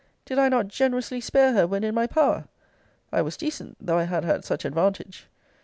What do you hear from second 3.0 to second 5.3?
I was decent, though I had her at such advantage.